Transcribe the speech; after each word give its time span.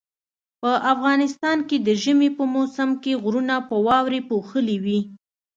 په 0.61 0.71
افغانستان 0.93 1.57
کې 1.67 1.77
د 1.87 1.89
ژمي 2.03 2.29
په 2.37 2.43
موسم 2.55 2.89
کې 3.03 3.19
غرونه 3.23 3.55
په 3.69 3.75
واوري 3.85 4.21
پوښلي 4.29 4.77
وي 4.85 4.99